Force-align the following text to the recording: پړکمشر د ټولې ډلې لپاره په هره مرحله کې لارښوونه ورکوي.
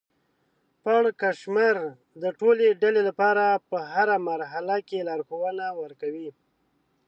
پړکمشر 0.83 1.75
د 2.21 2.23
ټولې 2.39 2.67
ډلې 2.81 3.01
لپاره 3.09 3.45
په 3.69 3.77
هره 3.93 4.15
مرحله 4.29 4.75
کې 4.87 5.05
لارښوونه 5.07 5.65
ورکوي. 5.81 6.29